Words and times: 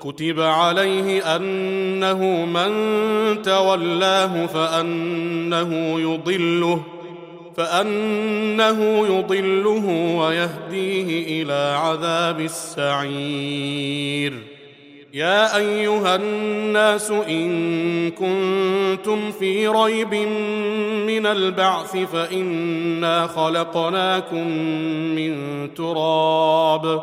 كتب 0.00 0.40
عليه 0.40 1.36
أنه 1.36 2.46
من 2.46 2.72
تولاه 3.42 4.46
فأنه 4.46 6.00
يضله 6.00 6.82
فأنه 7.56 9.06
يضله 9.06 10.16
ويهديه 10.16 11.42
إلى 11.42 11.76
عذاب 11.78 12.40
السعير. 12.40 14.32
يا 15.14 15.56
أيها 15.56 16.16
الناس 16.16 17.10
إن 17.10 18.10
كنتم 18.10 19.30
في 19.30 19.68
ريب 19.68 20.14
من 21.06 21.26
البعث 21.26 21.96
فإنا 21.96 23.26
خلقناكم 23.26 24.48
من 25.14 25.34
تراب. 25.74 27.02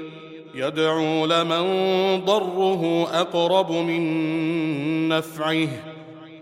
يدعو 0.55 1.25
لمن 1.25 1.65
ضره 2.25 3.07
أقرب 3.13 3.71
من 3.71 5.09
نفعه. 5.09 5.67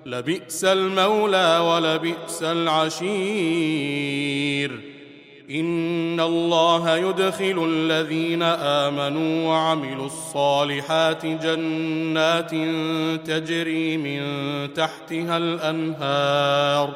لبئس 0.05 0.65
المولى 0.65 1.57
ولبئس 1.57 2.43
العشير. 2.43 4.71
إن 5.51 6.19
الله 6.19 6.97
يدخل 6.97 7.65
الذين 7.69 8.43
آمنوا 8.43 9.47
وعملوا 9.47 10.05
الصالحات 10.05 11.25
جنات 11.25 12.51
تجري 13.27 13.97
من 13.97 14.21
تحتها 14.73 15.37
الأنهار. 15.37 16.95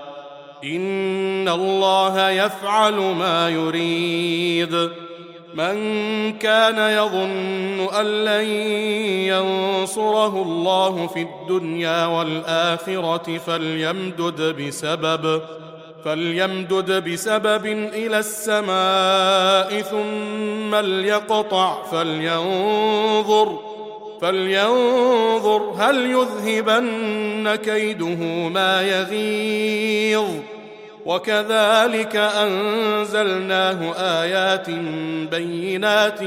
إن 0.64 1.50
الله 1.50 2.30
يفعل 2.30 2.94
ما 2.94 3.50
يريد. 3.50 4.90
من 5.56 5.76
كان 6.38 6.78
يظن 6.78 7.88
أن 8.00 8.26
لن 8.26 8.46
ينصره 9.30 10.42
الله 10.42 11.08
في 11.08 11.22
الدنيا 11.22 12.06
والآخرة 12.06 13.38
فليمدد 13.38 14.42
بسبب 14.42 15.42
فليمدد 16.06 17.10
بسبب 17.10 17.66
إلى 17.94 18.20
السماء 18.20 19.82
ثم 19.82 20.76
ليقطع 20.76 21.84
فلينظر 21.84 23.60
فلينظر 24.22 25.74
هل 25.78 26.12
يذهبن 26.12 27.56
كيده 27.56 28.50
ما 28.50 28.82
يغيظ. 28.82 30.53
وكذلك 31.06 32.16
أنزلناه 32.16 33.94
آيات 34.22 34.70
بينات 35.32 36.24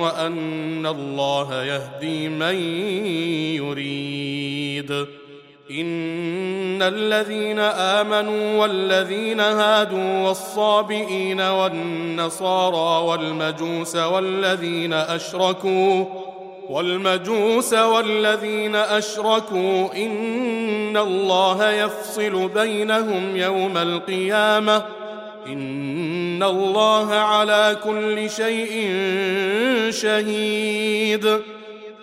وأن 0.00 0.86
الله 0.86 1.64
يهدي 1.64 2.28
من 2.28 2.54
يريد. 3.54 5.06
إن 5.70 6.82
الذين 6.82 7.58
آمنوا 7.58 8.60
والذين 8.60 9.40
هادوا 9.40 10.28
والصابئين 10.28 11.40
والنصارى 11.40 13.06
والمجوس 13.06 13.96
والذين 13.96 14.92
أشركوا 14.92 16.04
والمجوس 16.70 17.72
والذين 17.74 18.76
أشركوا 18.76 19.94
إن 19.94 20.96
الله 20.96 21.70
يفصل 21.70 22.48
بينهم 22.48 23.36
يوم 23.36 23.76
القيامة 23.76 24.84
إن 25.46 26.42
الله 26.42 27.14
على 27.14 27.76
كل 27.84 28.30
شيء 28.30 28.90
شهيد 29.90 31.40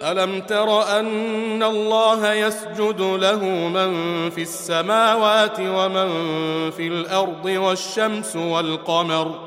ألم 0.03 0.41
تر 0.41 0.99
أن 0.99 1.63
الله 1.63 2.33
يسجد 2.33 3.01
له 3.01 3.45
من 3.45 4.29
في 4.29 4.41
السماوات 4.41 5.59
ومن 5.59 6.09
في 6.71 6.87
الأرض 6.87 7.45
والشمس 7.45 8.35
والقمر 8.35 9.46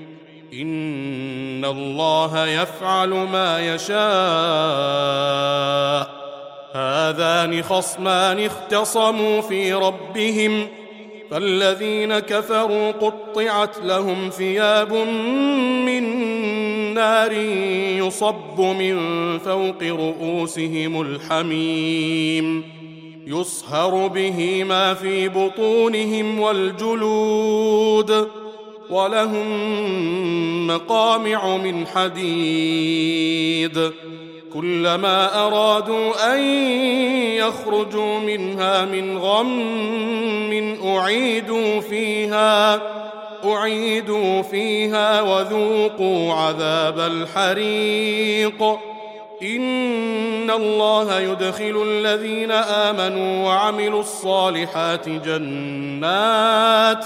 إن 0.53 1.65
الله 1.65 2.47
يفعل 2.47 3.09
ما 3.09 3.75
يشاء. 3.75 4.01
هذان 6.73 7.63
خصمان 7.63 8.39
اختصموا 8.39 9.41
في 9.41 9.73
ربهم 9.73 10.67
فالذين 11.31 12.19
كفروا 12.19 12.91
قطعت 12.91 13.77
لهم 13.77 14.29
ثياب 14.29 14.93
من 15.85 16.03
نار 16.93 17.31
يصب 17.97 18.61
من 18.61 18.97
فوق 19.39 19.83
رؤوسهم 19.83 21.01
الحميم 21.01 22.63
يصهر 23.27 24.07
به 24.07 24.63
ما 24.63 24.93
في 24.93 25.29
بطونهم 25.29 26.39
والجلود. 26.39 28.40
ولهم 28.91 30.67
مقامع 30.67 31.57
من 31.57 31.87
حديد. 31.87 33.91
كلما 34.53 35.47
أرادوا 35.47 36.33
أن 36.33 36.39
يخرجوا 37.35 38.19
منها 38.19 38.85
من 38.85 39.17
غم 39.17 40.79
أعيدوا 40.85 41.81
فيها 41.81 42.81
أعيدوا 43.45 44.41
فيها 44.41 45.21
وذوقوا 45.21 46.33
عذاب 46.33 46.99
الحريق. 46.99 48.63
إن 49.43 50.51
الله 50.51 51.19
يدخل 51.19 51.83
الذين 51.87 52.51
آمنوا 52.51 53.47
وعملوا 53.47 53.99
الصالحات 53.99 55.09
جنات 55.09 57.05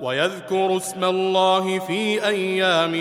ويذكر 0.00 0.76
اسم 0.76 1.04
الله 1.04 1.78
في 1.78 2.26
أيام 2.26 2.92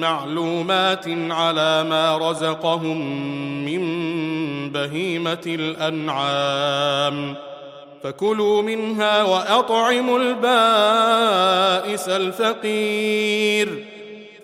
معلومات 0.00 1.04
على 1.30 1.84
ما 1.84 2.30
رزقهم 2.30 2.98
من 3.64 3.82
بهيمة 4.72 5.42
الأنعام. 5.46 7.34
فكلوا 8.02 8.62
منها 8.62 9.22
وأطعموا 9.22 10.18
البائس 10.18 12.08
الفقير. 12.08 13.84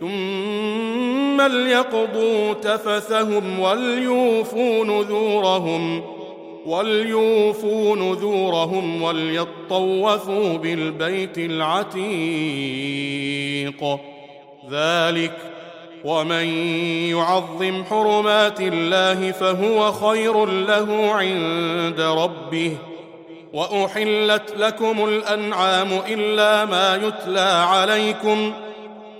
ثم 0.01 1.43
ليقضوا 1.43 2.53
تفثهم 2.53 3.61
وليوفوا 3.61 4.85
نذورهم. 4.85 6.03
وليوفوا 6.67 7.97
نذورهم 7.97 9.03
وليطوفوا 9.03 10.57
بالبيت 10.59 11.39
العتيق 11.39 12.03
ذلك 14.71 15.39
ومن 16.05 16.47
يعظم 17.11 17.85
حرمات 17.85 18.61
الله 18.61 19.33
فهو 19.33 19.93
خير 19.93 20.47
له 20.47 21.13
عند 21.13 22.01
ربه 22.01 22.77
واحلت 23.53 24.55
لكم 24.57 25.05
الانعام 25.05 25.89
الا 26.09 26.65
ما 26.65 26.97
يتلى 27.07 27.65
عليكم 27.69 28.53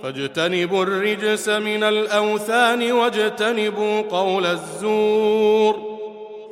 فاجتنبوا 0.03 0.83
الرجس 0.83 1.49
من 1.49 1.83
الاوثان 1.83 2.91
واجتنبوا 2.91 4.01
قول 4.01 4.45
الزور 4.45 5.92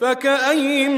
فكأي 0.00 0.88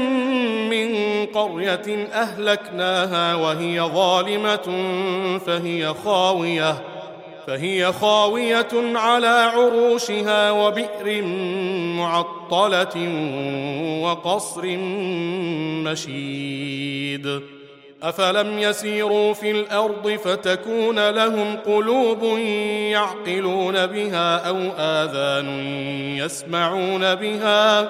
من 0.71 1.25
قرية 1.25 2.07
أهلكناها 2.13 3.35
وهي 3.35 3.81
ظالمة 3.81 4.87
فهي 5.45 5.93
خاوية 6.05 6.75
فهي 7.47 7.91
خاوية 7.91 8.67
على 8.95 9.27
عروشها 9.27 10.51
وبئر 10.51 11.21
معطلة 11.97 13.09
وقصر 14.03 14.61
مشيد. 15.83 17.41
أفلم 18.03 18.59
يسيروا 18.59 19.33
في 19.33 19.51
الأرض 19.51 20.09
فتكون 20.09 21.09
لهم 21.09 21.55
قلوب 21.65 22.23
يعقلون 22.91 23.85
بها 23.87 24.49
أو 24.49 24.57
آذان 24.77 25.47
يسمعون 26.17 27.15
بها 27.15 27.89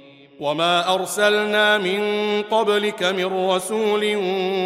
وما 0.41 0.93
ارسلنا 0.93 1.77
من 1.77 2.01
قبلك 2.41 3.03
من 3.03 3.49
رسول 3.49 4.15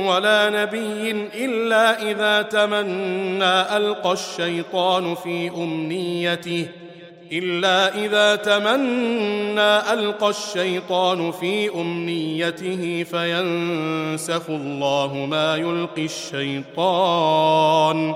ولا 0.07 0.49
نبي 0.49 1.11
الا 1.45 2.11
اذا 2.11 2.41
تمنى 2.41 3.77
القى 3.77 4.11
الشيطان 4.11 5.15
في 5.15 5.49
امنيته 5.49 6.67
الا 7.31 8.05
اذا 8.05 8.35
تمنى 8.35 9.93
القى 9.93 10.29
الشيطان 10.29 11.31
في 11.31 11.69
امنيته 11.75 13.03
فينسخ 13.03 14.49
الله 14.49 15.27
ما 15.29 15.55
يلقي 15.55 16.05
الشيطان 16.05 18.15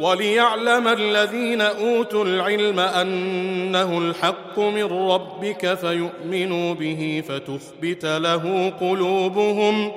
وليعلم 0.00 0.88
الذين 0.88 1.60
أوتوا 1.60 2.24
العلم 2.24 2.80
أنه 2.80 3.98
الحق 3.98 4.58
من 4.58 4.84
ربك 4.84 5.74
فيؤمنوا 5.74 6.74
به 6.74 7.22
فتخبت 7.28 8.04
له 8.04 8.72
قلوبهم 8.80 9.92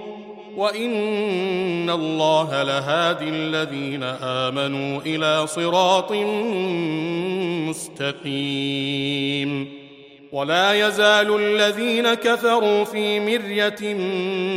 وإن 0.55 1.89
الله 1.89 2.63
لهادي 2.63 3.29
الذين 3.29 4.03
آمنوا 4.03 5.01
إلى 5.05 5.47
صراط 5.47 6.11
مستقيم. 8.19 9.79
ولا 10.31 10.87
يزال 10.87 11.35
الذين 11.35 12.13
كفروا 12.13 12.83
في 12.83 13.19
مرية 13.19 13.93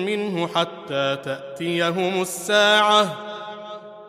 منه 0.07 0.47
حتى 0.47 1.19
تأتيهم 1.25 2.23
الساعة 2.23 3.32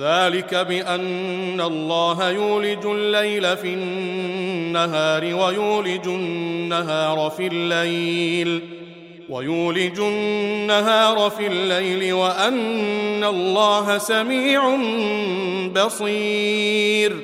ذلك 0.00 0.54
بأن 0.54 1.60
الله 1.60 2.30
يولج 2.30 2.86
الليل 2.86 3.56
في 3.56 3.74
النهار 3.74 5.34
ويولج 5.34 6.06
النهار 6.06 7.32
في 7.36 7.46
الليل. 7.46 8.60
ويولج 9.28 10.00
النهار 10.00 11.30
في 11.30 11.46
الليل 11.46 12.12
وأن 12.12 13.24
الله 13.24 13.98
سميع 13.98 14.76
بصير. 15.84 17.16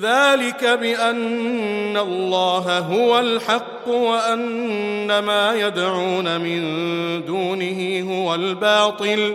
ذلك 0.00 0.64
بأن 0.64 1.96
الله 1.96 2.78
هو 2.78 3.18
الحق 3.18 3.88
وأن 3.88 5.18
ما 5.18 5.54
يدعون 5.54 6.40
من 6.40 6.60
دونه 7.24 8.12
هو 8.12 8.34
الباطل. 8.34 9.34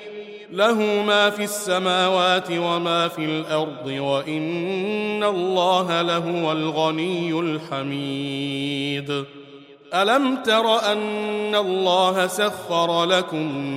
له 0.51 1.03
ما 1.03 1.29
في 1.29 1.43
السماوات 1.43 2.47
وما 2.51 3.07
في 3.07 3.25
الأرض 3.25 3.87
وإن 3.87 5.23
الله 5.23 6.01
لهو 6.01 6.51
الغني 6.51 7.39
الحميد. 7.39 9.25
ألم 9.93 10.35
تر 10.35 10.91
أن 10.91 11.55
الله 11.55 12.27
سخر 12.27 13.05
لكم 13.05 13.67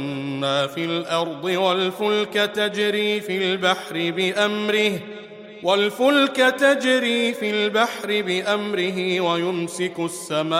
ما 0.41 0.67
في 0.67 0.85
الأرض 0.85 1.45
والفلك 1.45 2.33
تجري 2.33 3.21
في 3.21 3.37
البحر 3.37 4.11
بأمره 4.11 5.01
والفلك 5.63 6.37
تجري 6.37 7.35
في 7.35 7.51
البحر 7.51 8.23
بأمره 8.23 9.21
ويمسك 9.21 9.95
السماء 9.99 10.59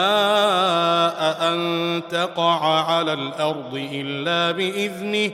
أن 1.41 2.03
تقع 2.11 2.85
على 2.91 3.13
الأرض 3.13 3.89
إلا 3.93 4.51
بإذنه 4.51 5.31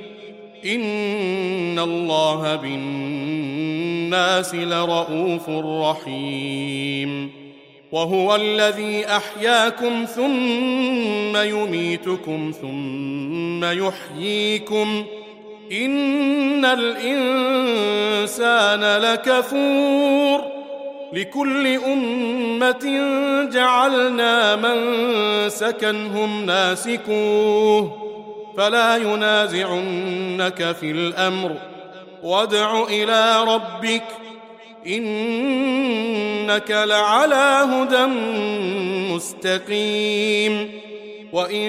ان 0.64 1.79
الله 1.79 2.57
بالناس 2.57 4.55
لرءوف 4.55 5.49
رحيم 5.49 7.31
وهو 7.92 8.35
الذي 8.37 9.07
احياكم 9.07 10.05
ثم 10.05 11.37
يميتكم 11.37 12.53
ثم 12.62 13.64
يحييكم 13.64 15.05
ان 15.73 16.64
الانسان 16.64 18.20
لكفور 19.03 20.61
لكل 21.12 21.66
امه 21.66 23.01
جعلنا 23.53 24.57
من 24.57 24.79
سكنهم 25.49 26.44
ناسكوه 26.46 28.10
فلا 28.57 28.97
ينازعنك 28.97 30.77
في 30.81 30.91
الأمر. 30.91 31.57
وادع 32.23 32.83
إلى 32.83 33.45
ربك 33.45 34.05
إنك 34.87 36.71
لعلى 36.71 37.67
هدى 37.73 38.07
مستقيم. 39.15 40.71
وإن 41.33 41.69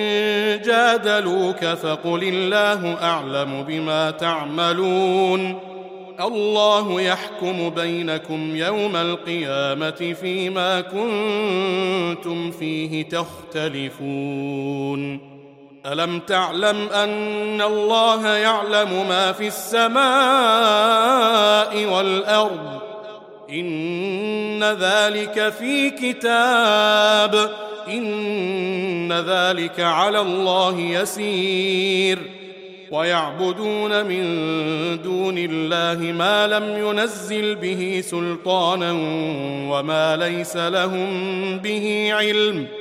جادلوك 0.66 1.66
فقل 1.66 2.24
الله 2.24 3.04
أعلم 3.04 3.64
بما 3.64 4.12
تعملون. 4.12 5.60
الله 6.22 7.02
يحكم 7.02 7.70
بينكم 7.70 8.56
يوم 8.56 8.96
القيامة 8.96 10.16
فيما 10.22 10.82
كنتم 10.82 12.52
فيه 12.52 13.04
تختلفون. 13.04 15.31
ألم 15.86 16.20
تعلم 16.20 16.90
أن 16.90 17.62
الله 17.62 18.28
يعلم 18.28 19.08
ما 19.10 19.32
في 19.32 19.48
السماء 19.48 20.02
والأرض؟ 21.86 22.82
إن 23.50 24.64
ذلك 24.64 25.54
في 25.60 25.90
كتاب. 25.90 27.52
إن 27.88 29.14
ذلك 29.14 29.80
على 29.80 30.22
الله 30.22 30.80
يسير. 30.80 32.20
ويعبدون 32.92 34.06
من 34.06 34.24
دون 35.02 35.36
الله 35.38 36.12
ما 36.12 36.48
لم 36.48 36.88
ينزل 36.88 37.56
به 37.56 38.04
سلطانا 38.06 38.92
وما 39.72 40.18
ليس 40.18 40.58
لهم 40.58 41.10
به 41.58 42.10
علم. 42.14 42.81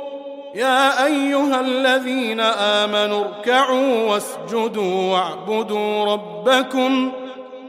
يا 0.55 1.05
أيها 1.05 1.61
الذين 1.61 2.39
آمنوا 2.39 3.25
اركعوا 3.25 4.09
واسجدوا 4.09 5.13
واعبدوا 5.13 6.05
ربكم 6.05 7.11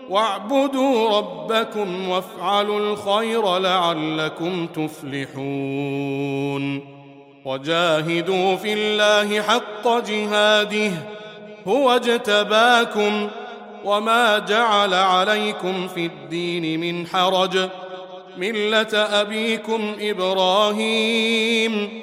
واعبدوا 0.08 1.18
ربكم 1.18 2.08
وافعلوا 2.08 2.78
الخير 2.78 3.58
لعلكم 3.58 4.66
تفلحون. 4.66 5.32
وجاهدوا 7.44 8.56
في 8.56 8.72
الله 8.72 9.42
حق 9.42 9.88
جهاده 9.88 10.90
هو 11.68 11.90
اجتباكم 11.90 13.28
وما 13.84 14.38
جعل 14.38 14.94
عليكم 14.94 15.88
في 15.88 16.06
الدين 16.06 16.80
من 16.80 17.06
حرج. 17.06 17.68
ملة 18.36 18.94
أبيكم 18.94 19.96
إبراهيم. 20.00 22.02